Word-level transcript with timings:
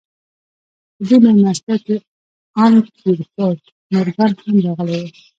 په 0.95 1.01
دې 1.07 1.17
مېلمستيا 1.23 1.75
کې 1.85 1.95
ان 2.63 2.73
پيرپونټ 2.97 3.59
مورګان 3.93 4.31
هم 4.41 4.55
راغلی 4.65 4.97
و. 5.01 5.03